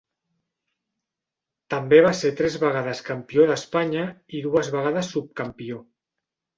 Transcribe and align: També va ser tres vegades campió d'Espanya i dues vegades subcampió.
També 1.75 1.99
va 2.09 2.15
ser 2.21 2.33
tres 2.41 2.57
vegades 2.65 3.05
campió 3.13 3.47
d'Espanya 3.53 4.09
i 4.41 4.45
dues 4.51 4.75
vegades 4.81 5.15
subcampió. 5.17 5.89